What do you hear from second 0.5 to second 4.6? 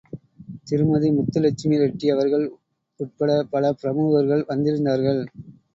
திருமதி முத்துலட்சுமி ரெட்டி அவர்கள் உட்பட பல பிரமுகர்கள்